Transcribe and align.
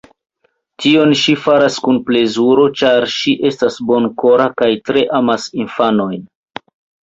Tion 0.85 1.11
ŝi 1.23 1.35
faras 1.41 1.77
kun 1.89 1.99
plezuro, 2.07 2.65
ĉar 2.83 3.07
ŝi 3.19 3.35
estas 3.53 3.79
bonkora 3.93 4.51
kaj 4.63 4.73
tre 4.91 5.07
amas 5.23 5.49
infanojn. 5.63 6.21